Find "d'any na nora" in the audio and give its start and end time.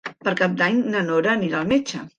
0.61-1.31